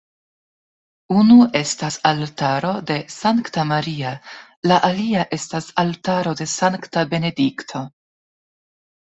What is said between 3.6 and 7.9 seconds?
Maria, la alia estas altaro de Sankta Benedikto.